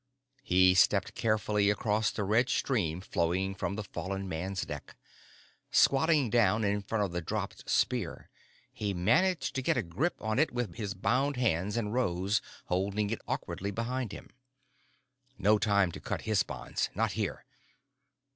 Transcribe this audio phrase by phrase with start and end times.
[0.41, 4.97] He stepped carefully across the red stream flowing from the fallen man's neck.
[5.69, 8.31] Squatting down in front of the dropped spear,
[8.73, 13.11] he managed to get a grip on it with his bound hands and rose, holding
[13.11, 14.31] it awkwardly behind him.
[15.37, 16.89] No time to cut his bonds.
[16.95, 17.45] Not here.